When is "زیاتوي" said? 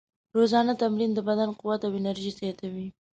2.39-2.87